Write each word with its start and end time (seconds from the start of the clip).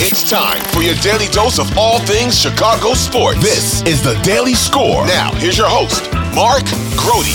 It's 0.00 0.30
time 0.30 0.62
for 0.66 0.80
your 0.80 0.94
daily 1.02 1.26
dose 1.26 1.58
of 1.58 1.76
all 1.76 1.98
things 1.98 2.38
Chicago 2.38 2.94
sports. 2.94 3.42
This 3.42 3.82
is 3.82 4.00
the 4.00 4.14
Daily 4.22 4.54
Score. 4.54 5.04
Now, 5.08 5.34
here's 5.34 5.58
your 5.58 5.66
host, 5.68 6.12
Mark 6.36 6.62
Grote. 6.96 7.26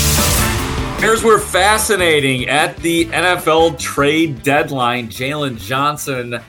Bears 0.98 1.22
were 1.22 1.38
fascinating 1.38 2.48
at 2.48 2.74
the 2.78 3.04
NFL 3.04 3.78
trade 3.78 4.42
deadline. 4.42 5.08
Jaylon 5.08 5.58
Johnson 5.58 6.40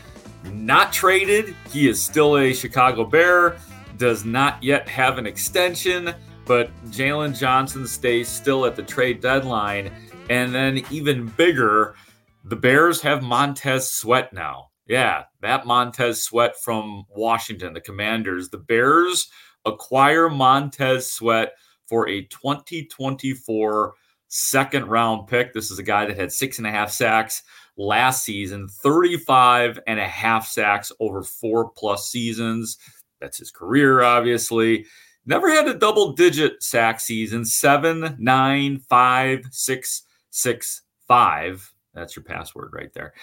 not 0.54 0.94
traded. 0.94 1.54
He 1.70 1.90
is 1.90 2.02
still 2.02 2.38
a 2.38 2.54
Chicago 2.54 3.04
Bear, 3.04 3.58
does 3.98 4.24
not 4.24 4.64
yet 4.64 4.88
have 4.88 5.18
an 5.18 5.26
extension, 5.26 6.14
but 6.46 6.70
Jaylon 6.92 7.38
Johnson 7.38 7.86
stays 7.86 8.30
still 8.30 8.66
at 8.66 8.78
the 8.78 8.84
trade 8.84 9.20
deadline. 9.20 9.92
And 10.30 10.56
then, 10.56 10.82
even 10.90 11.28
bigger, 11.36 11.96
the 12.46 12.56
Bears 12.56 13.02
have 13.02 13.22
Montez 13.22 13.90
Sweat 13.90 14.32
now. 14.32 14.70
Yeah, 14.88 15.24
that 15.42 15.66
Montez 15.66 16.22
Sweat 16.22 16.60
from 16.62 17.06
Washington, 17.10 17.74
the 17.74 17.82
Commanders. 17.82 18.50
The 18.50 18.60
Bears 18.60 19.30
acquire 19.66 20.30
Montez 20.30 21.12
Sweat 21.12 21.54
for 21.88 22.08
a 22.08 22.24
2024 22.26 23.94
second 24.28 24.88
round 24.88 25.28
pick. 25.28 25.54
This 25.54 25.72
is 25.72 25.80
a 25.80 25.84
guy 25.84 26.06
that 26.06 26.18
had 26.18 26.32
six 26.32 26.60
and 26.60 26.68
a 26.68 26.72
half 26.72 26.92
sacks 26.92 27.42
last 27.78 28.24
season, 28.24 28.68
35 28.68 29.80
and 29.88 30.00
a 30.00 30.08
half 30.08 30.48
sacks 30.48 30.92
over 31.00 31.24
four 31.24 31.70
plus 31.72 32.10
seasons. 32.10 32.78
That's 33.20 33.40
his 33.40 33.52
career, 33.52 34.04
obviously. 34.04 34.86
Never 35.26 35.50
had 35.50 35.68
a 35.68 35.74
double 35.74 36.14
digit 36.14 36.62
sack 36.62 37.00
season 37.00 37.44
seven, 37.44 38.16
nine, 38.20 38.78
five, 38.88 39.46
six, 39.50 40.04
six, 40.30 40.84
five. 41.08 41.72
That's 41.96 42.16
your 42.16 42.24
password 42.24 42.72
right 42.74 42.94
there 42.94 43.14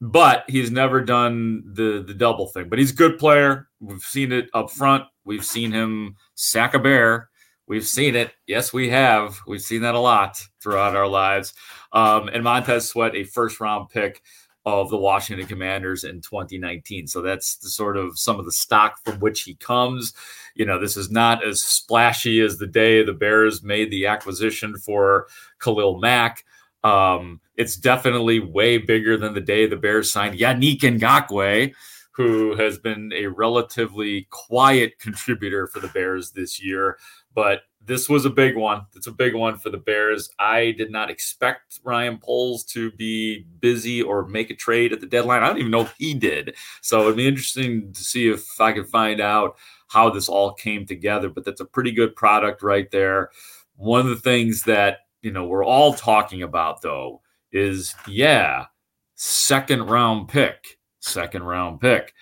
but 0.00 0.44
he's 0.48 0.70
never 0.70 1.02
done 1.02 1.62
the 1.66 2.02
the 2.06 2.14
double 2.14 2.46
thing. 2.48 2.68
But 2.68 2.78
he's 2.78 2.92
a 2.92 2.96
good 2.96 3.18
player. 3.18 3.68
We've 3.80 4.00
seen 4.00 4.32
it 4.32 4.48
up 4.54 4.70
front. 4.70 5.04
We've 5.24 5.44
seen 5.44 5.72
him 5.72 6.16
sack 6.34 6.74
a 6.74 6.78
bear. 6.78 7.28
We've 7.66 7.86
seen 7.86 8.16
it. 8.16 8.32
Yes, 8.46 8.72
we 8.72 8.88
have. 8.88 9.38
We've 9.46 9.60
seen 9.60 9.82
that 9.82 9.94
a 9.94 10.00
lot 10.00 10.40
throughout 10.62 10.96
our 10.96 11.06
lives. 11.06 11.52
Um, 11.92 12.28
and 12.28 12.42
Montez 12.42 12.88
Sweat, 12.88 13.14
a 13.14 13.24
first 13.24 13.60
round 13.60 13.90
pick 13.90 14.22
of 14.64 14.90
the 14.90 14.96
Washington 14.96 15.46
Commanders 15.46 16.04
in 16.04 16.20
2019. 16.20 17.06
So 17.06 17.22
that's 17.22 17.56
the 17.56 17.68
sort 17.68 17.96
of 17.96 18.18
some 18.18 18.38
of 18.38 18.44
the 18.44 18.52
stock 18.52 18.98
from 19.04 19.18
which 19.20 19.42
he 19.42 19.54
comes. 19.54 20.12
You 20.54 20.66
know, 20.66 20.78
this 20.78 20.96
is 20.96 21.10
not 21.10 21.46
as 21.46 21.62
splashy 21.62 22.40
as 22.40 22.58
the 22.58 22.66
day 22.66 23.02
the 23.02 23.12
Bears 23.12 23.62
made 23.62 23.90
the 23.90 24.06
acquisition 24.06 24.76
for 24.76 25.26
Khalil 25.60 25.98
Mack. 25.98 26.44
Um, 26.84 27.40
it's 27.56 27.76
definitely 27.76 28.40
way 28.40 28.78
bigger 28.78 29.16
than 29.16 29.34
the 29.34 29.40
day 29.40 29.66
the 29.66 29.76
Bears 29.76 30.12
signed 30.12 30.38
Yannick 30.38 30.80
Ngakoue, 30.80 31.72
who 32.12 32.56
has 32.56 32.78
been 32.78 33.12
a 33.14 33.26
relatively 33.26 34.26
quiet 34.30 34.98
contributor 34.98 35.66
for 35.66 35.80
the 35.80 35.88
Bears 35.88 36.32
this 36.32 36.62
year. 36.62 36.98
But 37.34 37.62
this 37.84 38.08
was 38.08 38.24
a 38.24 38.30
big 38.30 38.56
one. 38.56 38.86
It's 38.94 39.06
a 39.06 39.12
big 39.12 39.34
one 39.34 39.56
for 39.56 39.70
the 39.70 39.78
Bears. 39.78 40.30
I 40.38 40.74
did 40.76 40.90
not 40.90 41.10
expect 41.10 41.80
Ryan 41.84 42.18
Poles 42.18 42.64
to 42.64 42.90
be 42.92 43.46
busy 43.60 44.02
or 44.02 44.26
make 44.26 44.50
a 44.50 44.54
trade 44.54 44.92
at 44.92 45.00
the 45.00 45.06
deadline. 45.06 45.42
I 45.42 45.48
don't 45.48 45.58
even 45.58 45.70
know 45.70 45.82
if 45.82 45.94
he 45.96 46.14
did. 46.14 46.54
So 46.82 47.02
it'd 47.02 47.16
be 47.16 47.26
interesting 47.26 47.92
to 47.92 48.04
see 48.04 48.28
if 48.28 48.60
I 48.60 48.72
can 48.72 48.84
find 48.84 49.20
out 49.20 49.56
how 49.88 50.10
this 50.10 50.28
all 50.28 50.52
came 50.52 50.86
together. 50.86 51.28
But 51.28 51.44
that's 51.44 51.60
a 51.60 51.64
pretty 51.64 51.92
good 51.92 52.14
product 52.14 52.62
right 52.62 52.90
there. 52.90 53.30
One 53.76 54.00
of 54.00 54.08
the 54.08 54.16
things 54.16 54.64
that 54.64 54.98
you 55.22 55.32
know 55.32 55.44
we're 55.44 55.64
all 55.64 55.94
talking 55.94 56.42
about 56.42 56.82
though 56.82 57.20
is 57.52 57.94
yeah 58.06 58.66
second 59.14 59.84
round 59.84 60.28
pick 60.28 60.78
second 61.00 61.42
round 61.42 61.80
pick. 61.80 62.14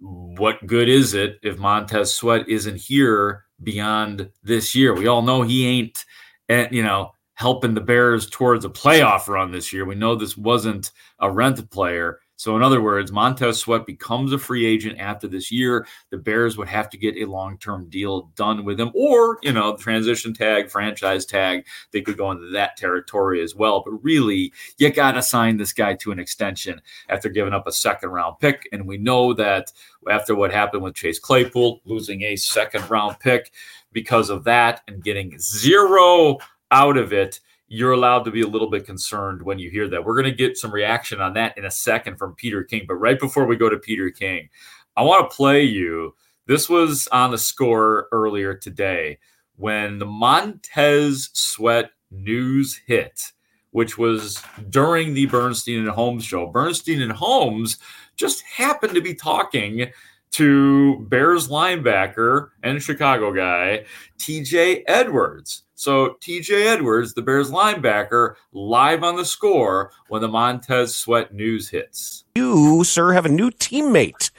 What 0.00 0.66
good 0.66 0.88
is 0.88 1.14
it 1.14 1.38
if 1.42 1.58
montez 1.58 2.14
sweat 2.14 2.48
isn't 2.48 2.76
here 2.76 3.44
beyond 3.62 4.30
this 4.42 4.74
year? 4.74 4.94
We 4.94 5.06
all 5.06 5.22
know 5.22 5.42
he 5.42 5.66
ain't 5.66 6.04
and 6.48 6.72
you 6.72 6.82
know 6.82 7.12
helping 7.34 7.74
the 7.74 7.80
bears 7.80 8.28
towards 8.28 8.64
a 8.64 8.68
playoff 8.68 9.28
run 9.28 9.50
this 9.50 9.72
year. 9.72 9.84
We 9.84 9.94
know 9.94 10.14
this 10.14 10.36
wasn't 10.36 10.90
a 11.18 11.30
rent 11.30 11.70
player 11.70 12.20
so, 12.36 12.56
in 12.56 12.62
other 12.62 12.80
words, 12.80 13.12
Montez 13.12 13.60
Sweat 13.60 13.86
becomes 13.86 14.32
a 14.32 14.38
free 14.38 14.64
agent 14.64 14.98
after 14.98 15.28
this 15.28 15.52
year. 15.52 15.86
The 16.10 16.16
Bears 16.16 16.56
would 16.56 16.68
have 16.68 16.90
to 16.90 16.96
get 16.96 17.16
a 17.16 17.26
long 17.26 17.58
term 17.58 17.88
deal 17.88 18.32
done 18.34 18.64
with 18.64 18.80
him, 18.80 18.90
or, 18.94 19.38
you 19.42 19.52
know, 19.52 19.76
transition 19.76 20.34
tag, 20.34 20.68
franchise 20.68 21.24
tag. 21.24 21.66
They 21.92 22.00
could 22.00 22.16
go 22.16 22.30
into 22.30 22.50
that 22.50 22.76
territory 22.76 23.42
as 23.42 23.54
well. 23.54 23.82
But 23.84 24.02
really, 24.02 24.52
you 24.78 24.90
got 24.90 25.12
to 25.12 25.22
sign 25.22 25.56
this 25.56 25.72
guy 25.72 25.94
to 25.94 26.10
an 26.10 26.18
extension 26.18 26.80
after 27.08 27.28
giving 27.28 27.52
up 27.52 27.66
a 27.66 27.72
second 27.72 28.08
round 28.08 28.40
pick. 28.40 28.68
And 28.72 28.86
we 28.86 28.98
know 28.98 29.34
that 29.34 29.70
after 30.10 30.34
what 30.34 30.52
happened 30.52 30.82
with 30.82 30.94
Chase 30.94 31.20
Claypool, 31.20 31.82
losing 31.84 32.22
a 32.22 32.36
second 32.36 32.90
round 32.90 33.20
pick 33.20 33.52
because 33.92 34.30
of 34.30 34.44
that 34.44 34.80
and 34.88 35.04
getting 35.04 35.38
zero 35.38 36.38
out 36.72 36.96
of 36.96 37.12
it 37.12 37.38
you're 37.72 37.92
allowed 37.92 38.22
to 38.22 38.30
be 38.30 38.42
a 38.42 38.46
little 38.46 38.68
bit 38.68 38.84
concerned 38.84 39.40
when 39.40 39.58
you 39.58 39.70
hear 39.70 39.88
that. 39.88 40.04
We're 40.04 40.20
going 40.20 40.26
to 40.26 40.30
get 40.30 40.58
some 40.58 40.70
reaction 40.70 41.22
on 41.22 41.32
that 41.32 41.56
in 41.56 41.64
a 41.64 41.70
second 41.70 42.18
from 42.18 42.34
Peter 42.34 42.62
King. 42.62 42.84
But 42.86 42.96
right 42.96 43.18
before 43.18 43.46
we 43.46 43.56
go 43.56 43.70
to 43.70 43.78
Peter 43.78 44.10
King, 44.10 44.50
I 44.94 45.02
want 45.02 45.30
to 45.30 45.34
play 45.34 45.62
you. 45.62 46.14
This 46.44 46.68
was 46.68 47.08
on 47.12 47.30
the 47.30 47.38
score 47.38 48.08
earlier 48.12 48.54
today 48.54 49.18
when 49.56 49.98
the 49.98 50.04
Montez 50.04 51.30
Sweat 51.32 51.92
news 52.10 52.78
hit, 52.86 53.32
which 53.70 53.96
was 53.96 54.42
during 54.68 55.14
the 55.14 55.24
Bernstein 55.24 55.78
and 55.78 55.88
Holmes 55.88 56.26
show. 56.26 56.48
Bernstein 56.48 57.00
and 57.00 57.12
Holmes 57.12 57.78
just 58.16 58.42
happened 58.42 58.94
to 58.96 59.00
be 59.00 59.14
talking 59.14 59.90
to 60.32 61.06
Bears 61.08 61.48
linebacker 61.48 62.50
and 62.62 62.82
Chicago 62.82 63.32
guy, 63.32 63.86
TJ 64.18 64.82
Edwards. 64.86 65.62
So 65.82 66.10
TJ 66.20 66.66
Edwards, 66.66 67.14
the 67.14 67.22
Bears 67.22 67.50
linebacker, 67.50 68.36
live 68.52 69.02
on 69.02 69.16
the 69.16 69.24
score 69.24 69.90
when 70.06 70.22
the 70.22 70.28
Montez 70.28 70.94
Sweat 70.94 71.34
news 71.34 71.70
hits. 71.70 72.22
You, 72.36 72.84
sir, 72.84 73.10
have 73.14 73.26
a 73.26 73.28
new 73.28 73.50
teammate. 73.50 74.30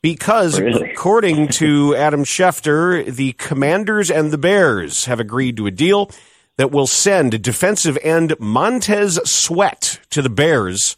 Because, 0.00 0.58
really? 0.58 0.90
according 0.90 1.48
to 1.48 1.94
Adam 1.94 2.24
Schefter, 2.24 3.04
the 3.04 3.34
Commanders 3.34 4.10
and 4.10 4.30
the 4.30 4.38
Bears 4.38 5.04
have 5.04 5.20
agreed 5.20 5.58
to 5.58 5.66
a 5.66 5.70
deal 5.70 6.10
that 6.56 6.70
will 6.70 6.86
send 6.86 7.42
defensive 7.42 7.98
end 8.02 8.34
Montez 8.40 9.20
Sweat 9.30 10.00
to 10.08 10.22
the 10.22 10.30
Bears 10.30 10.96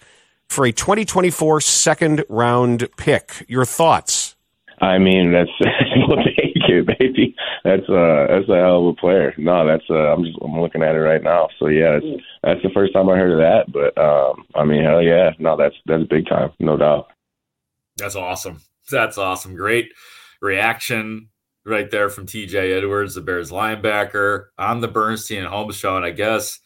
for 0.48 0.66
a 0.66 0.70
2024 0.70 1.62
second 1.62 2.24
round 2.28 2.86
pick. 2.96 3.44
Your 3.48 3.64
thoughts? 3.64 4.36
I 4.80 4.98
mean, 4.98 5.32
that's 5.32 5.50
well, 6.08 6.22
thank 6.24 6.39
you, 6.68 6.84
baby. 6.84 7.34
That's 7.64 7.88
uh, 7.88 8.26
that's 8.28 8.48
a 8.48 8.56
hell 8.56 8.88
of 8.88 8.96
a 8.96 9.00
player. 9.00 9.34
No, 9.38 9.66
that's 9.66 9.84
uh, 9.90 10.12
I'm 10.12 10.24
just 10.24 10.38
I'm 10.42 10.60
looking 10.60 10.82
at 10.82 10.94
it 10.94 11.00
right 11.00 11.22
now. 11.22 11.48
So 11.58 11.66
yeah, 11.68 11.92
that's, 11.92 12.22
that's 12.42 12.62
the 12.62 12.70
first 12.74 12.92
time 12.92 13.08
I 13.08 13.16
heard 13.16 13.32
of 13.32 13.38
that. 13.38 13.72
But 13.72 14.00
um, 14.00 14.46
I 14.54 14.64
mean, 14.64 14.84
hell 14.84 15.02
yeah, 15.02 15.30
no, 15.38 15.56
that's 15.56 15.76
that's 15.86 16.04
big 16.04 16.26
time, 16.26 16.50
no 16.58 16.76
doubt. 16.76 17.08
That's 17.96 18.16
awesome. 18.16 18.60
That's 18.90 19.18
awesome. 19.18 19.54
Great 19.54 19.92
reaction 20.40 21.28
right 21.64 21.90
there 21.90 22.08
from 22.08 22.26
TJ 22.26 22.76
Edwards, 22.76 23.14
the 23.14 23.20
Bears 23.20 23.50
linebacker, 23.50 24.46
on 24.58 24.80
the 24.80 24.88
Bernstein 24.88 25.40
and 25.40 25.48
Holmes 25.48 25.76
show, 25.76 25.96
and 25.96 26.04
I 26.04 26.10
guess. 26.10 26.60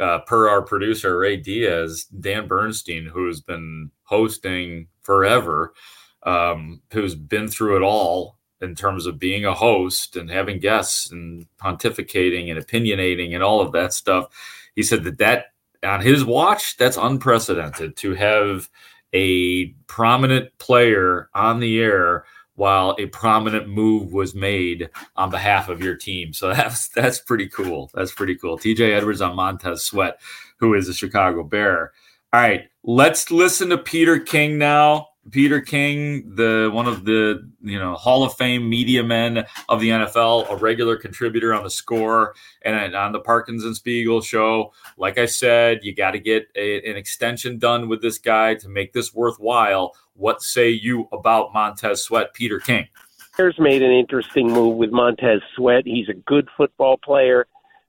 Uh, 0.00 0.18
per 0.20 0.48
our 0.48 0.62
producer 0.62 1.18
Ray 1.18 1.36
Diaz, 1.36 2.06
Dan 2.06 2.48
Bernstein, 2.48 3.06
who 3.06 3.26
has 3.26 3.42
been 3.42 3.90
hosting 4.04 4.88
forever, 5.02 5.74
um, 6.22 6.80
who's 6.92 7.14
been 7.14 7.46
through 7.46 7.76
it 7.76 7.82
all 7.82 8.38
in 8.62 8.74
terms 8.74 9.06
of 9.06 9.18
being 9.18 9.44
a 9.44 9.54
host 9.54 10.16
and 10.16 10.30
having 10.30 10.58
guests 10.58 11.10
and 11.10 11.46
pontificating 11.58 12.50
and 12.50 12.64
opinionating 12.64 13.34
and 13.34 13.42
all 13.42 13.60
of 13.60 13.72
that 13.72 13.92
stuff. 13.92 14.26
He 14.74 14.82
said 14.82 15.04
that 15.04 15.18
that 15.18 15.46
on 15.82 16.00
his 16.00 16.24
watch, 16.24 16.76
that's 16.76 16.96
unprecedented 16.96 17.96
to 17.96 18.14
have 18.14 18.68
a 19.12 19.66
prominent 19.88 20.56
player 20.58 21.28
on 21.34 21.60
the 21.60 21.80
air 21.80 22.24
while 22.54 22.94
a 22.98 23.06
prominent 23.06 23.68
move 23.68 24.12
was 24.12 24.34
made 24.34 24.90
on 25.16 25.30
behalf 25.30 25.68
of 25.68 25.82
your 25.82 25.96
team. 25.96 26.32
So 26.32 26.48
that's 26.54 26.88
that's 26.88 27.18
pretty 27.18 27.48
cool. 27.48 27.90
That's 27.94 28.12
pretty 28.12 28.36
cool. 28.36 28.58
TJ 28.58 28.96
Edwards 28.96 29.20
on 29.20 29.36
Montez 29.36 29.84
Sweat, 29.84 30.20
who 30.58 30.74
is 30.74 30.88
a 30.88 30.94
Chicago 30.94 31.42
Bear. 31.42 31.92
All 32.32 32.40
right, 32.40 32.68
let's 32.82 33.30
listen 33.30 33.68
to 33.70 33.78
Peter 33.78 34.18
King 34.18 34.56
now. 34.56 35.08
Peter 35.30 35.60
King, 35.60 36.34
the 36.34 36.68
one 36.72 36.86
of 36.86 37.04
the 37.04 37.48
you 37.62 37.78
know 37.78 37.94
Hall 37.94 38.24
of 38.24 38.34
Fame 38.34 38.68
media 38.68 39.04
men 39.04 39.44
of 39.68 39.80
the 39.80 39.90
NFL, 39.90 40.50
a 40.50 40.56
regular 40.56 40.96
contributor 40.96 41.54
on 41.54 41.62
the 41.62 41.70
Score 41.70 42.34
and 42.62 42.94
on 42.96 43.12
the 43.12 43.20
Parkins 43.20 43.64
and 43.64 43.76
Spiegel 43.76 44.20
show. 44.20 44.72
Like 44.96 45.18
I 45.18 45.26
said, 45.26 45.80
you 45.82 45.94
got 45.94 46.12
to 46.12 46.18
get 46.18 46.48
a, 46.56 46.90
an 46.90 46.96
extension 46.96 47.58
done 47.58 47.88
with 47.88 48.02
this 48.02 48.18
guy 48.18 48.56
to 48.56 48.68
make 48.68 48.92
this 48.92 49.14
worthwhile. 49.14 49.94
What 50.14 50.42
say 50.42 50.70
you 50.70 51.08
about 51.12 51.54
Montez 51.54 52.02
Sweat, 52.02 52.34
Peter 52.34 52.58
King? 52.58 52.88
Bears 53.36 53.56
made 53.58 53.82
an 53.82 53.92
interesting 53.92 54.48
move 54.48 54.76
with 54.76 54.90
Montez 54.90 55.40
Sweat. 55.54 55.84
He's 55.86 56.08
a 56.08 56.14
good 56.14 56.48
football 56.56 56.98
player, 56.98 57.46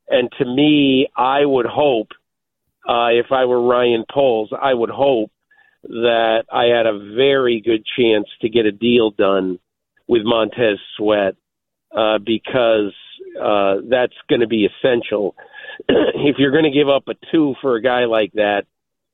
and 0.07 0.31
to 0.37 0.45
me, 0.45 1.09
I 1.17 1.45
would 1.45 1.65
hope, 1.65 2.09
uh, 2.87 3.09
if 3.11 3.31
I 3.31 3.45
were 3.45 3.61
Ryan 3.61 4.05
Poles, 4.09 4.53
I 4.57 4.73
would 4.73 4.91
hope 4.91 5.31
that 5.83 6.43
I 6.51 6.65
had 6.65 6.85
a 6.85 7.13
very 7.15 7.61
good 7.61 7.83
chance 7.97 8.27
to 8.41 8.49
get 8.49 8.65
a 8.65 8.71
deal 8.71 9.11
done 9.11 9.59
with 10.07 10.21
Montez 10.23 10.79
Sweat 10.97 11.35
uh, 11.95 12.17
because 12.19 12.93
uh, 13.41 13.75
that's 13.89 14.13
going 14.29 14.41
to 14.41 14.47
be 14.47 14.65
essential. 14.67 15.35
if 15.89 16.37
you're 16.37 16.51
going 16.51 16.65
to 16.65 16.71
give 16.71 16.89
up 16.89 17.07
a 17.07 17.13
two 17.31 17.55
for 17.61 17.75
a 17.75 17.81
guy 17.81 18.05
like 18.05 18.31
that, 18.33 18.63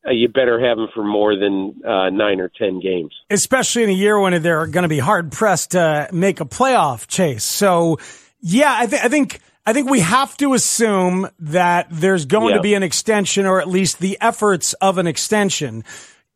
uh, 0.08 0.12
you 0.12 0.30
better 0.30 0.60
have 0.66 0.78
him 0.78 0.88
for 0.94 1.04
more 1.04 1.36
than 1.36 1.82
uh, 1.86 2.10
nine 2.10 2.40
or 2.40 2.50
ten 2.50 2.80
games. 2.80 3.14
Especially 3.30 3.84
in 3.84 3.90
a 3.90 3.94
year 3.94 4.20
when 4.20 4.42
they're 4.42 4.68
going 4.68 4.84
to 4.84 4.90
be 4.90 5.00
hard 5.00 5.32
pressed 5.32 5.72
to 5.72 6.08
make 6.14 6.40
a 6.40 6.46
playoff 6.46 7.08
chase. 7.08 7.44
So, 7.44 7.98
yeah, 8.40 8.74
I, 8.78 8.86
th- 8.86 9.02
I 9.04 9.10
think 9.10 9.42
I 9.66 9.74
think 9.74 9.90
we 9.90 10.00
have 10.00 10.36
to 10.38 10.54
assume 10.54 11.30
that 11.40 11.88
there's 11.92 12.26
going 12.26 12.50
yeah. 12.50 12.56
to 12.56 12.62
be 12.62 12.74
an 12.76 12.84
extension, 12.84 13.46
or 13.46 13.60
at 13.60 13.68
least 13.68 14.00
the 14.00 14.18
efforts 14.22 14.74
of 14.74 14.98
an 14.98 15.06
extension. 15.06 15.84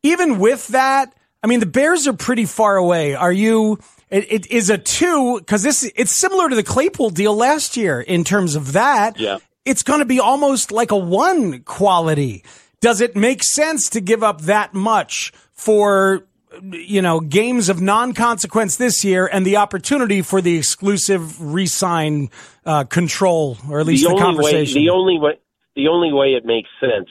Even 0.03 0.37
with 0.37 0.67
that, 0.67 1.13
I 1.41 1.47
mean, 1.47 1.61
the 1.61 1.65
Bears 1.65 2.07
are 2.07 2.13
pretty 2.13 2.45
far 2.45 2.75
away. 2.75 3.15
Are 3.15 3.31
you? 3.31 3.79
It, 4.09 4.31
it 4.31 4.51
is 4.51 4.69
a 4.69 4.77
two 4.77 5.39
because 5.39 5.63
this 5.63 5.89
it's 5.95 6.11
similar 6.11 6.49
to 6.49 6.55
the 6.55 6.63
Claypool 6.63 7.09
deal 7.09 7.35
last 7.35 7.75
year 7.75 7.99
in 7.99 8.23
terms 8.23 8.55
of 8.55 8.73
that. 8.73 9.19
Yeah, 9.19 9.39
it's 9.65 9.81
going 9.81 9.99
to 9.99 10.05
be 10.05 10.19
almost 10.19 10.71
like 10.71 10.91
a 10.91 10.97
one 10.97 11.63
quality. 11.63 12.43
Does 12.79 12.99
it 12.99 13.15
make 13.15 13.43
sense 13.43 13.89
to 13.91 14.01
give 14.01 14.23
up 14.23 14.41
that 14.41 14.73
much 14.73 15.31
for, 15.53 16.27
you 16.61 17.01
know, 17.01 17.21
games 17.21 17.69
of 17.69 17.79
non-consequence 17.79 18.75
this 18.75 19.05
year 19.05 19.25
and 19.25 19.45
the 19.45 19.55
opportunity 19.55 20.21
for 20.21 20.41
the 20.41 20.57
exclusive 20.57 21.41
re-sign 21.41 22.29
uh, 22.65 22.83
control, 22.83 23.57
or 23.69 23.79
at 23.79 23.85
least 23.85 24.03
the, 24.03 24.13
the 24.13 24.19
conversation? 24.19 24.81
Way, 24.81 24.85
the 24.85 24.89
only 24.91 25.17
way, 25.17 25.39
the 25.77 25.87
only 25.87 26.11
way 26.11 26.33
it 26.33 26.45
makes 26.45 26.69
sense 26.81 27.07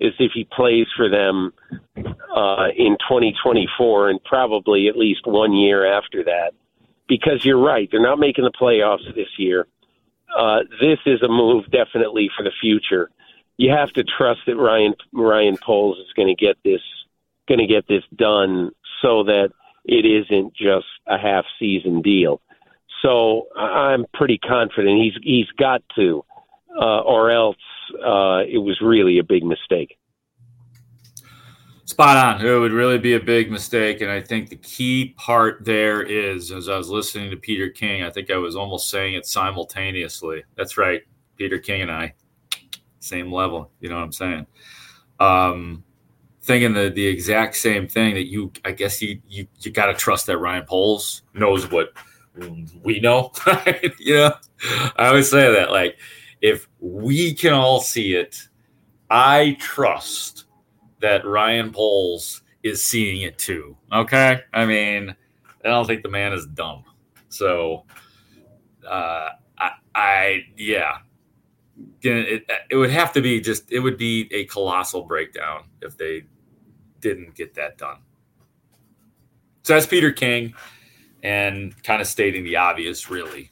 is 0.00 0.14
if 0.18 0.32
he 0.32 0.44
plays 0.44 0.86
for 0.96 1.08
them 1.08 1.52
uh, 1.96 2.68
in 2.76 2.96
2024 3.08 4.10
and 4.10 4.22
probably 4.24 4.88
at 4.88 4.96
least 4.96 5.26
one 5.26 5.52
year 5.52 5.86
after 5.86 6.24
that. 6.24 6.52
Because 7.08 7.44
you're 7.44 7.60
right, 7.60 7.88
they're 7.90 8.02
not 8.02 8.18
making 8.18 8.44
the 8.44 8.50
playoffs 8.50 9.14
this 9.14 9.38
year. 9.38 9.66
Uh, 10.36 10.60
this 10.80 10.98
is 11.06 11.22
a 11.22 11.28
move 11.28 11.64
definitely 11.70 12.30
for 12.36 12.42
the 12.42 12.52
future 12.60 13.10
you 13.58 13.70
have 13.70 13.90
to 13.90 14.04
trust 14.04 14.40
that 14.46 14.56
Ryan 14.56 14.94
Ryan 15.12 15.58
Poles 15.58 15.98
is 15.98 16.12
going 16.16 16.28
to 16.28 16.34
get 16.34 16.56
this 16.64 16.80
going 17.46 17.58
to 17.58 17.66
get 17.66 17.86
this 17.86 18.04
done 18.14 18.70
so 19.02 19.24
that 19.24 19.50
it 19.84 20.06
isn't 20.06 20.54
just 20.54 20.86
a 21.06 21.18
half 21.18 21.44
season 21.58 22.00
deal. 22.00 22.40
So 23.02 23.48
I'm 23.56 24.06
pretty 24.14 24.38
confident 24.38 25.02
he's 25.02 25.14
he's 25.22 25.50
got 25.58 25.82
to, 25.96 26.24
uh, 26.36 26.37
or 26.84 27.30
else 27.30 27.56
uh, 28.04 28.42
it 28.48 28.58
was 28.58 28.80
really 28.80 29.18
a 29.18 29.24
big 29.24 29.44
mistake. 29.44 29.98
Spot 31.84 32.16
on. 32.16 32.46
It 32.46 32.58
would 32.58 32.72
really 32.72 32.98
be 32.98 33.14
a 33.14 33.20
big 33.20 33.50
mistake, 33.50 34.02
and 34.02 34.10
I 34.10 34.20
think 34.20 34.50
the 34.50 34.56
key 34.56 35.14
part 35.16 35.64
there 35.64 36.02
is, 36.02 36.52
as 36.52 36.68
I 36.68 36.76
was 36.76 36.90
listening 36.90 37.30
to 37.30 37.36
Peter 37.36 37.70
King, 37.70 38.02
I 38.02 38.10
think 38.10 38.30
I 38.30 38.36
was 38.36 38.56
almost 38.56 38.90
saying 38.90 39.14
it 39.14 39.24
simultaneously. 39.24 40.44
That's 40.54 40.76
right, 40.76 41.02
Peter 41.36 41.58
King 41.58 41.82
and 41.82 41.90
I 41.90 42.14
same 43.00 43.32
level. 43.32 43.70
You 43.80 43.88
know 43.88 43.96
what 43.96 44.04
I'm 44.04 44.12
saying? 44.12 44.46
Um, 45.20 45.84
thinking 46.42 46.74
the 46.74 46.90
the 46.90 47.06
exact 47.06 47.56
same 47.56 47.88
thing 47.88 48.14
that 48.14 48.26
you. 48.26 48.52
I 48.64 48.72
guess 48.72 49.02
you 49.02 49.20
you 49.28 49.46
you 49.60 49.72
got 49.72 49.86
to 49.86 49.94
trust 49.94 50.26
that 50.26 50.38
Ryan 50.38 50.64
Poles 50.64 51.22
knows 51.34 51.70
what 51.70 51.92
we 52.82 53.00
know. 53.00 53.32
you 53.98 54.14
know, 54.14 54.32
I 54.96 55.08
always 55.08 55.30
say 55.30 55.52
that 55.52 55.70
like 55.70 55.98
if 56.40 56.68
we 56.80 57.34
can 57.34 57.52
all 57.52 57.80
see 57.80 58.14
it, 58.14 58.48
I 59.10 59.56
trust 59.58 60.44
that 61.00 61.24
Ryan 61.24 61.72
Poles 61.72 62.42
is 62.62 62.84
seeing 62.84 63.22
it 63.22 63.38
too. 63.38 63.76
Okay, 63.92 64.40
I 64.52 64.66
mean, 64.66 65.14
I 65.64 65.68
don't 65.68 65.86
think 65.86 66.02
the 66.02 66.08
man 66.08 66.32
is 66.32 66.46
dumb. 66.46 66.84
So, 67.28 67.84
uh, 68.86 69.28
I, 69.58 69.70
I 69.94 70.44
yeah, 70.56 70.98
it, 72.02 72.44
it 72.70 72.76
would 72.76 72.90
have 72.90 73.12
to 73.12 73.20
be 73.20 73.40
just 73.40 73.70
it 73.72 73.80
would 73.80 73.96
be 73.98 74.28
a 74.32 74.44
colossal 74.46 75.04
breakdown 75.04 75.64
if 75.82 75.96
they 75.96 76.24
didn't 77.00 77.34
get 77.34 77.54
that 77.54 77.78
done. 77.78 77.98
So 79.62 79.74
that's 79.74 79.86
Peter 79.86 80.12
King 80.12 80.54
and 81.22 81.80
kind 81.82 82.00
of 82.00 82.06
stating 82.06 82.44
the 82.44 82.56
obvious, 82.56 83.10
really. 83.10 83.50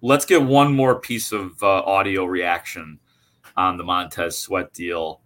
Let's 0.00 0.24
get 0.24 0.42
one 0.42 0.74
more 0.74 1.00
piece 1.00 1.32
of 1.32 1.60
uh, 1.62 1.82
audio 1.82 2.24
reaction 2.24 3.00
on 3.56 3.76
the 3.76 3.84
Montez 3.84 4.38
Sweat 4.38 4.72
deal, 4.72 5.20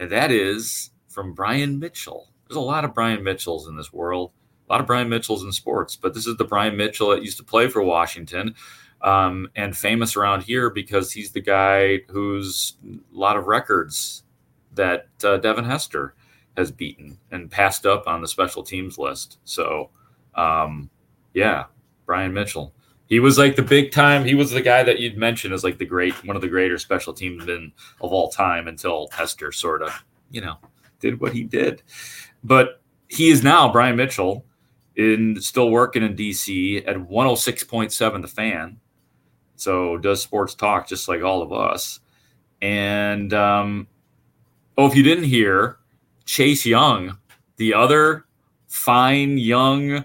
and 0.00 0.10
that 0.10 0.30
is 0.30 0.90
from 1.08 1.34
Brian 1.34 1.78
Mitchell. 1.78 2.30
There's 2.48 2.56
a 2.56 2.60
lot 2.60 2.84
of 2.84 2.94
Brian 2.94 3.22
Mitchells 3.22 3.68
in 3.68 3.76
this 3.76 3.92
world, 3.92 4.32
a 4.68 4.72
lot 4.72 4.80
of 4.80 4.86
Brian 4.86 5.10
Mitchells 5.10 5.44
in 5.44 5.52
sports, 5.52 5.96
but 5.96 6.14
this 6.14 6.26
is 6.26 6.36
the 6.36 6.44
Brian 6.44 6.76
Mitchell 6.76 7.10
that 7.10 7.22
used 7.22 7.36
to 7.36 7.44
play 7.44 7.68
for 7.68 7.82
Washington 7.82 8.54
um, 9.02 9.50
and 9.54 9.76
famous 9.76 10.16
around 10.16 10.44
here 10.44 10.70
because 10.70 11.12
he's 11.12 11.32
the 11.32 11.42
guy 11.42 12.00
who's 12.08 12.76
a 12.86 12.98
lot 13.12 13.36
of 13.36 13.46
records 13.46 14.22
that 14.74 15.08
uh, 15.22 15.36
Devin 15.36 15.64
Hester 15.64 16.14
has 16.56 16.72
beaten 16.72 17.18
and 17.30 17.50
passed 17.50 17.84
up 17.84 18.06
on 18.06 18.22
the 18.22 18.28
special 18.28 18.62
teams 18.62 18.96
list. 18.96 19.38
So, 19.44 19.90
um, 20.34 20.88
yeah, 21.34 21.64
Brian 22.06 22.32
Mitchell. 22.32 22.72
He 23.06 23.20
was 23.20 23.38
like 23.38 23.56
the 23.56 23.62
big 23.62 23.92
time. 23.92 24.24
He 24.24 24.34
was 24.34 24.50
the 24.50 24.62
guy 24.62 24.82
that 24.82 24.98
you'd 24.98 25.16
mention 25.16 25.52
as 25.52 25.62
like 25.62 25.78
the 25.78 25.84
great, 25.84 26.14
one 26.24 26.36
of 26.36 26.42
the 26.42 26.48
greater 26.48 26.78
special 26.78 27.12
teams 27.12 27.44
men 27.44 27.72
of 28.00 28.12
all 28.12 28.30
time 28.30 28.66
until 28.66 29.08
Hester 29.12 29.52
sort 29.52 29.82
of, 29.82 30.04
you 30.30 30.40
know, 30.40 30.56
did 31.00 31.20
what 31.20 31.32
he 31.32 31.44
did. 31.44 31.82
But 32.42 32.80
he 33.08 33.30
is 33.30 33.42
now 33.44 33.70
Brian 33.70 33.96
Mitchell 33.96 34.44
in 34.96 35.40
still 35.40 35.70
working 35.70 36.02
in 36.02 36.16
DC 36.16 36.86
at 36.88 36.96
106.7 36.96 38.22
the 38.22 38.28
fan 38.28 38.80
so 39.56 39.96
does 39.96 40.22
sports 40.22 40.54
talk 40.54 40.88
just 40.88 41.08
like 41.08 41.22
all 41.22 41.42
of 41.42 41.52
us. 41.52 42.00
And 42.60 43.32
um, 43.32 43.86
oh, 44.76 44.86
if 44.86 44.96
you 44.96 45.02
didn't 45.02 45.24
hear, 45.24 45.78
Chase 46.24 46.66
Young, 46.66 47.18
the 47.56 47.74
other 47.74 48.26
fine 48.68 49.38
young 49.38 50.04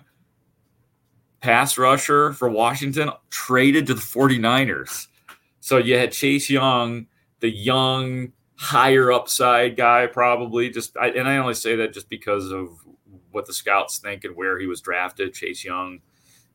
pass 1.42 1.78
rusher 1.78 2.34
for 2.34 2.50
Washington, 2.50 3.12
traded 3.30 3.88
to 3.88 3.94
the 3.94 4.02
49ers. 4.02 5.08
So 5.60 5.78
you 5.78 5.98
had 5.98 6.12
Chase 6.12 6.50
Young, 6.50 7.08
the 7.40 7.50
young, 7.50 8.34
higher 8.56 9.12
upside 9.12 9.78
guy, 9.78 10.08
probably 10.08 10.70
just, 10.70 10.98
I, 10.98 11.10
and 11.10 11.28
I 11.28 11.38
only 11.38 11.54
say 11.54 11.76
that 11.78 11.94
just 11.94 12.10
because 12.10 12.52
of 12.52 12.70
what 13.32 13.46
the 13.46 13.54
scouts 13.54 14.00
think 14.00 14.24
and 14.24 14.36
where 14.36 14.60
he 14.60 14.68
was 14.68 14.82
drafted. 14.82 15.34
Chase 15.34 15.64
Young, 15.64 16.00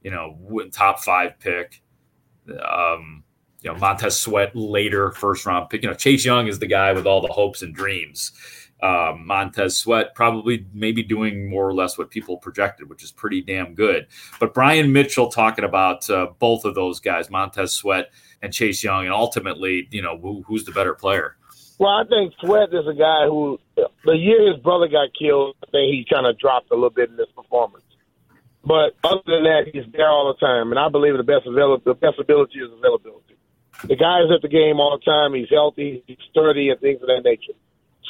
you 0.02 0.10
know, 0.10 0.36
top 0.72 1.00
five 1.00 1.38
pick 1.38 1.82
um, 2.62 3.24
you 3.62 3.72
know, 3.72 3.78
Montez 3.78 4.20
Sweat 4.20 4.54
later 4.54 5.12
first 5.12 5.46
round 5.46 5.70
pick. 5.70 5.82
You 5.82 5.88
know, 5.88 5.94
Chase 5.94 6.24
Young 6.24 6.46
is 6.46 6.58
the 6.58 6.66
guy 6.66 6.92
with 6.92 7.06
all 7.06 7.20
the 7.20 7.32
hopes 7.32 7.62
and 7.62 7.74
dreams. 7.74 8.32
Um, 8.82 9.26
Montez 9.26 9.78
Sweat 9.78 10.14
probably 10.14 10.66
maybe 10.74 11.02
doing 11.02 11.48
more 11.48 11.66
or 11.66 11.72
less 11.72 11.96
what 11.96 12.10
people 12.10 12.36
projected, 12.36 12.90
which 12.90 13.02
is 13.02 13.10
pretty 13.10 13.40
damn 13.40 13.74
good. 13.74 14.06
But 14.38 14.52
Brian 14.52 14.92
Mitchell 14.92 15.30
talking 15.30 15.64
about 15.64 16.10
uh, 16.10 16.28
both 16.38 16.64
of 16.66 16.74
those 16.74 17.00
guys, 17.00 17.30
Montez 17.30 17.72
Sweat 17.72 18.10
and 18.42 18.52
Chase 18.52 18.84
Young, 18.84 19.04
and 19.04 19.14
ultimately, 19.14 19.88
you 19.90 20.02
know, 20.02 20.18
who, 20.18 20.42
who's 20.46 20.64
the 20.64 20.72
better 20.72 20.94
player? 20.94 21.36
Well, 21.78 21.90
I 21.90 22.04
think 22.04 22.34
Sweat 22.40 22.74
is 22.74 22.86
a 22.86 22.94
guy 22.94 23.26
who, 23.26 23.58
the 24.04 24.12
year 24.12 24.52
his 24.52 24.62
brother 24.62 24.86
got 24.86 25.08
killed, 25.18 25.56
I 25.66 25.70
think 25.70 25.92
he 25.92 26.06
kind 26.08 26.26
of 26.26 26.38
dropped 26.38 26.70
a 26.70 26.74
little 26.74 26.90
bit 26.90 27.10
in 27.10 27.16
his 27.16 27.28
performance. 27.34 27.84
But 28.64 28.96
other 29.02 29.22
than 29.26 29.44
that, 29.44 29.70
he's 29.72 29.84
there 29.92 30.08
all 30.08 30.32
the 30.32 30.46
time, 30.46 30.70
and 30.70 30.78
I 30.78 30.88
believe 30.88 31.16
the 31.16 31.22
best 31.22 31.46
avail- 31.46 31.78
the 31.78 31.94
best 31.94 32.18
ability 32.18 32.60
is 32.60 32.72
availability. 32.72 33.36
The 33.84 33.96
guy 33.96 34.22
is 34.22 34.30
at 34.34 34.40
the 34.40 34.48
game 34.48 34.80
all 34.80 34.98
the 34.98 35.04
time. 35.04 35.34
He's 35.34 35.50
healthy, 35.50 36.02
he's 36.06 36.16
sturdy, 36.30 36.70
and 36.70 36.80
things 36.80 37.02
of 37.02 37.08
that 37.08 37.22
nature. 37.24 37.52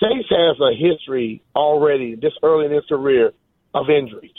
Chase 0.01 0.27
has 0.31 0.57
a 0.61 0.75
history 0.75 1.43
already 1.55 2.15
this 2.15 2.33
early 2.43 2.67
in 2.67 2.73
his 2.73 2.85
career 2.87 3.33
of 3.75 3.91
injuries, 3.91 4.33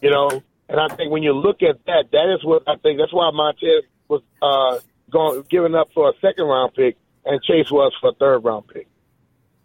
you 0.00 0.10
know. 0.10 0.42
And 0.68 0.80
I 0.80 0.94
think 0.94 1.10
when 1.10 1.22
you 1.22 1.32
look 1.32 1.62
at 1.62 1.84
that, 1.86 2.04
that 2.12 2.34
is 2.34 2.44
what 2.44 2.62
I 2.66 2.76
think. 2.76 2.98
That's 2.98 3.12
why 3.12 3.30
Montez 3.32 3.84
was 4.08 4.22
uh, 4.40 4.78
going 5.10 5.44
giving 5.50 5.74
up 5.74 5.88
for 5.94 6.08
a 6.08 6.12
second 6.20 6.44
round 6.44 6.74
pick, 6.74 6.96
and 7.24 7.42
Chase 7.42 7.70
was 7.70 7.92
for 8.00 8.10
a 8.10 8.14
third 8.14 8.44
round 8.44 8.68
pick. 8.68 8.88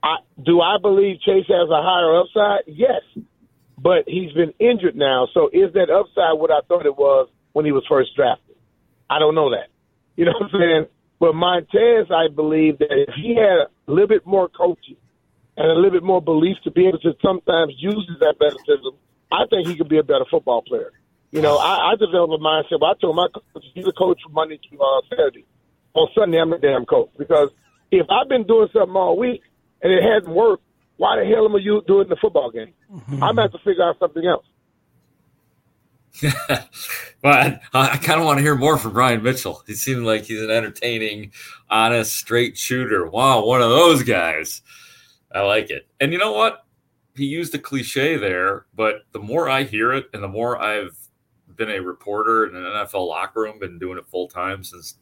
I, 0.04 0.18
do 0.42 0.62
I 0.62 0.78
believe 0.82 1.20
Chase 1.22 1.48
has 1.48 1.70
a 1.70 1.82
higher 1.82 2.20
upside? 2.20 2.64
Yes, 2.68 3.02
but 3.78 4.04
he's 4.08 4.32
been 4.34 4.54
injured 4.60 4.96
now. 4.96 5.28
So 5.34 5.50
is 5.52 5.74
that 5.74 5.90
upside 5.90 6.40
what 6.40 6.52
I 6.52 6.60
thought 6.68 6.86
it 6.86 6.98
was 6.98 7.30
when 7.54 7.66
he 7.66 7.72
was 7.72 7.84
first 7.88 8.16
drafted? 8.16 8.56
I 9.10 9.20
don't 9.20 9.36
know 9.36 9.52
that. 9.52 9.68
You 10.16 10.26
know 10.26 10.34
what 10.38 10.54
I'm 10.54 10.60
saying? 10.60 10.86
But 11.20 11.36
Montez, 11.36 12.08
I 12.12 12.28
believe 12.34 12.80
that 12.80 12.92
if 12.92 13.14
he 13.16 13.36
had 13.36 13.68
a 13.68 13.92
little 13.92 14.08
bit 14.08 14.26
more 14.26 14.48
coaching 14.48 14.98
and 15.60 15.70
a 15.70 15.76
little 15.76 15.92
bit 15.92 16.04
more 16.04 16.22
belief 16.22 16.58
to 16.64 16.72
be 16.72 16.88
able 16.88 17.00
to 17.00 17.14
sometimes 17.22 17.74
use 17.78 18.08
his 18.08 18.22
athleticism, 18.22 18.96
I 19.30 19.44
think 19.50 19.68
he 19.68 19.76
could 19.76 19.90
be 19.90 19.98
a 19.98 20.04
better 20.04 20.26
football 20.32 20.62
player. 20.62 20.94
You 21.32 21.42
know, 21.42 21.58
I, 21.58 21.92
I 21.92 21.96
developed 21.96 22.34
a 22.34 22.38
mindset. 22.38 22.82
I 22.82 22.94
told 23.00 23.18
my 23.18 23.28
coach, 23.28 23.66
he's 23.76 23.86
a 23.86 23.92
coach 23.92 24.20
from 24.24 24.34
Monday 24.34 24.58
to 24.58 24.82
uh, 24.82 25.02
Saturday. 25.10 25.46
On 25.94 26.08
Sunday, 26.18 26.40
I'm 26.40 26.54
a 26.54 26.58
damn 26.58 26.86
coach 26.86 27.10
because 27.18 27.50
if 27.92 28.08
I've 28.10 28.30
been 28.30 28.48
doing 28.48 28.70
something 28.72 28.96
all 28.96 29.18
week 29.18 29.42
and 29.82 29.92
it 29.92 30.02
hasn't 30.02 30.34
worked, 30.34 30.64
why 30.96 31.20
the 31.20 31.26
hell 31.26 31.46
am 31.46 31.56
I 31.56 31.60
do 31.60 32.00
it 32.00 32.04
in 32.04 32.10
the 32.10 32.18
football 32.22 32.52
game? 32.52 32.74
Mm-hmm. 32.92 33.22
I'm 33.22 33.36
going 33.36 33.36
to 33.36 33.42
have 33.44 33.52
to 33.52 33.60
figure 33.60 33.84
out 33.84 34.00
something 34.00 34.26
else. 34.26 34.46
but 37.22 37.62
I 37.74 37.98
kind 37.98 38.20
of 38.20 38.26
want 38.26 38.38
to 38.38 38.44
hear 38.44 38.56
more 38.56 38.78
from 38.78 38.94
Brian 38.94 39.22
Mitchell. 39.24 39.62
He 39.68 39.76
seemed 39.76 40.06
like 40.06 40.24
he's 40.24 40.42
an 40.42 40.52
entertaining, 40.52 41.32
honest, 41.70 42.14
straight 42.14 42.58
shooter. 42.58 43.08
Wow, 43.08 43.46
one 43.46 43.62
of 43.62 43.70
those 43.70 44.04
guys. 44.04 44.62
I 45.34 45.42
like 45.42 45.70
it. 45.70 45.88
And 46.00 46.12
you 46.12 46.18
know 46.18 46.34
what? 46.34 46.66
He 47.16 47.26
used 47.26 47.54
a 47.54 47.60
cliche 47.60 48.18
there, 48.18 48.66
but 48.76 49.02
the 49.12 49.20
more 49.20 49.50
I 49.50 49.64
hear 49.64 49.92
it 49.94 50.06
and 50.14 50.24
the 50.24 50.28
more 50.28 50.62
I've 50.62 50.98
been 51.56 51.70
a 51.70 51.80
reporter 51.80 52.48
in 52.48 52.56
an 52.56 52.64
NFL 52.64 53.08
locker 53.08 53.42
room, 53.42 53.60
been 53.60 53.80
doing 53.80 53.98
it 53.98 54.08
full 54.08 54.28
time 54.28 54.64
since 54.64 54.96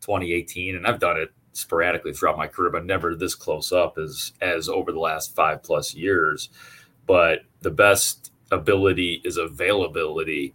2018, 0.00 0.76
and 0.76 0.86
I've 0.86 1.00
done 1.00 1.16
it 1.16 1.30
sporadically 1.52 2.12
throughout 2.12 2.36
my 2.36 2.46
career, 2.46 2.70
but 2.70 2.84
never 2.84 3.14
this 3.14 3.34
close 3.34 3.72
up 3.72 3.98
as 3.98 4.32
as 4.40 4.68
over 4.68 4.92
the 4.92 5.00
last 5.00 5.34
five 5.34 5.62
plus 5.62 5.94
years. 5.94 6.50
But 7.06 7.40
the 7.60 7.70
best 7.70 8.32
ability 8.50 9.22
is 9.24 9.36
availability. 9.36 10.54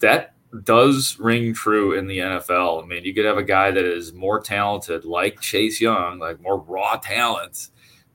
That 0.00 0.34
does 0.64 1.18
ring 1.20 1.54
true 1.54 1.96
in 1.96 2.06
the 2.06 2.18
NFL. 2.18 2.82
I 2.82 2.86
mean, 2.86 3.04
you 3.04 3.14
could 3.14 3.24
have 3.24 3.38
a 3.38 3.42
guy 3.42 3.70
that 3.70 3.84
is 3.84 4.12
more 4.12 4.40
talented, 4.40 5.04
like 5.04 5.40
Chase 5.40 5.80
Young, 5.80 6.18
like 6.18 6.40
more 6.40 6.58
raw 6.58 6.96
talent, 6.96 7.68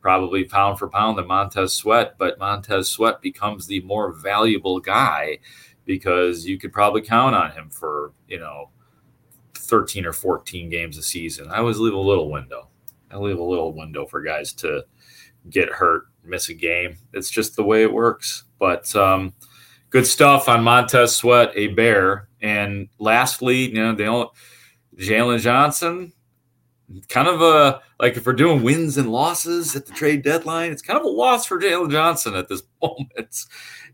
probably 0.06 0.44
pound 0.44 0.78
for 0.78 0.88
pound 0.88 1.18
than 1.18 1.26
Montez 1.26 1.74
Sweat, 1.74 2.16
but 2.20 2.38
Montez 2.38 2.88
Sweat 2.88 3.24
becomes 3.24 3.66
the 3.66 3.82
more 3.82 4.14
valuable 4.14 4.80
guy 4.80 5.40
because 5.84 6.46
you 6.46 6.60
could 6.60 6.72
probably 6.72 7.02
count 7.02 7.34
on 7.34 7.50
him 7.54 7.72
for, 7.72 8.14
you 8.28 8.38
know, 8.38 8.70
13 9.56 10.06
or 10.06 10.14
14 10.14 10.70
games 10.70 11.00
a 11.00 11.02
season. 11.02 11.50
I 11.50 11.58
always 11.58 11.80
leave 11.80 11.96
a 11.96 11.98
little 11.98 12.30
window. 12.30 12.70
I 13.10 13.18
leave 13.18 13.40
a 13.40 13.44
little 13.44 13.74
window 13.74 14.06
for 14.06 14.22
guys 14.22 14.54
to 14.54 14.84
get 15.50 15.70
hurt, 15.70 16.04
miss 16.24 16.50
a 16.50 16.54
game. 16.54 16.98
It's 17.12 17.32
just 17.32 17.56
the 17.56 17.64
way 17.64 17.82
it 17.82 17.92
works. 17.92 18.44
But 18.60 18.96
um, 18.96 19.34
good 19.90 20.06
stuff 20.06 20.48
on 20.48 20.64
Montez 20.64 21.16
Sweat, 21.16 21.52
a 21.56 21.70
bear. 21.70 22.30
And 22.42 22.90
lastly, 23.00 23.70
you 23.70 23.82
know, 23.82 23.96
they 23.96 24.06
don't 24.06 24.30
Jaylon 24.98 25.40
Johnson, 25.40 26.14
kind 27.10 27.28
of 27.28 27.42
a 27.42 27.82
like 28.00 28.18
if 28.18 28.26
we're 28.26 28.34
doing 28.34 28.64
wins 28.64 28.98
and 28.98 29.12
losses 29.12 29.76
at 29.76 29.86
the 29.86 29.94
trade 29.94 30.24
deadline, 30.24 30.72
it's 30.72 30.82
kind 30.82 31.00
of 31.00 31.06
a 31.06 31.10
loss 31.10 31.46
for 31.46 31.60
Jaylon 31.60 31.92
Johnson 31.92 32.36
at 32.36 32.48
this 32.48 32.64
moment. 32.82 33.46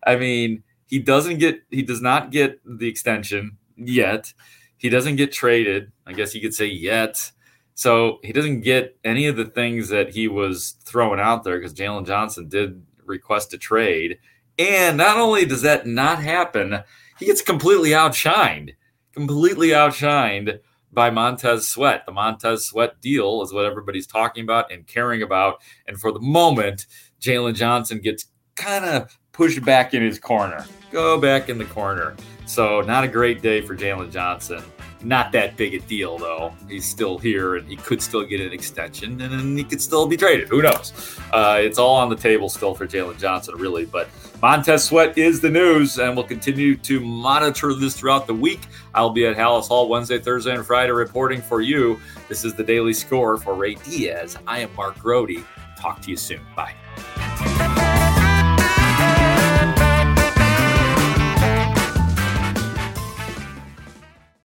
I 0.06 0.16
mean, 0.16 0.64
he 0.88 1.00
doesn't 1.00 1.40
get 1.40 1.62
he 1.70 1.84
does 1.84 2.02
not 2.02 2.32
get 2.32 2.60
the 2.66 2.88
extension 2.88 3.58
yet. 3.78 4.34
He 4.78 4.90
doesn't 4.90 5.16
get 5.16 5.32
traded. 5.32 5.92
I 6.06 6.14
guess 6.14 6.34
you 6.34 6.42
could 6.42 6.54
say 6.54 6.66
yet. 6.66 7.32
So 7.76 8.20
he 8.24 8.34
doesn't 8.34 8.62
get 8.62 8.98
any 9.04 9.28
of 9.28 9.38
the 9.38 9.46
things 9.46 9.90
that 9.90 10.10
he 10.10 10.28
was 10.28 10.76
throwing 10.84 11.20
out 11.20 11.44
there 11.44 11.58
because 11.58 11.74
Jaylon 11.74 12.06
Johnson 12.06 12.50
did 12.50 12.84
request 13.06 13.54
a 13.54 13.58
trade. 13.58 14.20
And 14.60 14.98
not 14.98 15.18
only 15.18 15.46
does 15.46 15.62
that 15.62 15.88
not 15.88 16.22
happen, 16.22 16.80
he 17.18 17.26
gets 17.26 17.42
completely 17.42 17.92
outshined, 17.92 18.76
completely 19.14 19.70
outshined 19.70 20.60
by 20.94 21.10
Montez 21.10 21.68
Sweat. 21.68 22.06
The 22.06 22.12
Montez 22.12 22.66
Sweat 22.66 23.00
deal 23.02 23.42
is 23.42 23.54
what 23.54 23.66
everybody's 23.66 24.08
talking 24.08 24.44
about 24.44 24.72
and 24.72 24.86
caring 24.86 25.22
about. 25.22 25.62
And 25.88 26.00
for 26.00 26.12
the 26.12 26.20
moment, 26.20 26.88
Jaylon 27.22 27.56
Johnson 27.56 28.00
gets 28.00 28.28
kind 28.56 28.86
of 28.86 29.18
pushed 29.32 29.64
back 29.64 29.94
in 29.94 30.04
his 30.04 30.20
corner. 30.20 30.66
Go 30.92 31.20
back 31.20 31.50
in 31.50 31.58
the 31.58 31.66
corner. 31.66 32.16
So, 32.46 32.82
not 32.82 33.04
a 33.04 33.08
great 33.08 33.42
day 33.42 33.62
for 33.62 33.76
Jaylon 33.76 34.12
Johnson. 34.12 34.64
Not 35.04 35.32
that 35.32 35.58
big 35.58 35.74
a 35.74 35.80
deal, 35.80 36.18
though. 36.18 36.54
He's 36.70 36.86
still 36.86 37.18
here 37.18 37.56
and 37.56 37.68
he 37.68 37.76
could 37.76 38.02
still 38.02 38.24
get 38.24 38.40
an 38.40 38.52
extension 38.52 39.20
and 39.22 39.58
he 39.58 39.64
could 39.64 39.82
still 39.82 40.06
be 40.06 40.18
traded. 40.18 40.48
Who 40.50 40.62
knows? 40.62 41.18
Uh, 41.32 41.58
it's 41.60 41.80
all 41.80 41.96
on 41.96 42.10
the 42.10 42.16
table 42.16 42.50
still 42.50 42.76
for 42.76 42.86
Jaylon 42.86 43.18
Johnson, 43.18 43.56
really. 43.56 43.86
But 43.86 44.10
Montez 44.42 44.86
Sweat 44.86 45.20
is 45.20 45.40
the 45.40 45.52
news, 45.52 46.00
and 46.00 46.16
we'll 46.16 46.26
continue 46.26 46.76
to 46.78 47.00
monitor 47.00 47.76
this 47.76 47.96
throughout 47.96 48.26
the 48.26 48.34
week. 48.34 48.62
I'll 48.96 49.12
be 49.12 49.28
at 49.28 49.38
Halas 49.38 49.68
Hall 49.68 49.88
Wednesday, 49.88 50.18
Thursday, 50.18 50.56
and 50.56 50.66
Friday 50.66 50.92
reporting 50.92 51.44
for 51.44 51.62
you. 51.62 52.00
This 52.28 52.44
is 52.44 52.56
the 52.56 52.64
Daily 52.64 52.94
Score 52.94 53.38
for 53.38 53.54
Ray 53.54 53.76
Diaz. 53.76 54.38
I 54.48 54.60
am 54.62 54.74
Mark 54.76 54.98
Grote. 54.98 55.46
Talk 55.78 56.02
to 56.02 56.10
you 56.10 56.18
soon. 56.18 56.42
Bye. 56.56 56.74